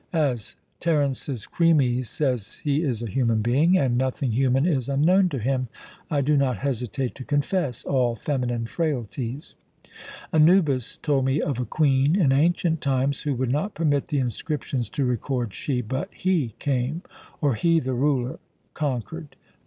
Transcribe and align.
As 0.13 0.55
Terence's 0.79 1.45
Chremes 1.45 2.07
says 2.09 2.57
he 2.63 2.81
is 2.81 3.03
a 3.03 3.07
human 3.07 3.43
being, 3.43 3.77
and 3.77 3.99
nothing 3.99 4.31
human 4.31 4.65
is 4.65 4.89
unknown 4.89 5.29
to 5.29 5.37
him, 5.37 5.67
I 6.09 6.21
do 6.21 6.35
not 6.35 6.57
hesitate 6.57 7.13
to 7.13 7.23
confess 7.23 7.85
all 7.85 8.15
feminine 8.15 8.65
frailties. 8.65 9.53
Anubis 10.33 10.97
told 11.03 11.25
me 11.25 11.39
of 11.39 11.59
a 11.59 11.65
queen 11.65 12.15
in 12.19 12.31
ancient 12.31 12.81
times 12.81 13.21
who 13.21 13.35
would 13.35 13.51
not 13.51 13.75
permit 13.75 14.07
the 14.07 14.17
inscriptions 14.17 14.89
to 14.89 15.05
record 15.05 15.53
'she,' 15.53 15.81
but 15.81 16.11
'he 16.11 16.55
came,' 16.57 17.03
or 17.39 17.53
'he, 17.53 17.79
the 17.79 17.93
ruler, 17.93 18.39
conquered.' 18.73 19.35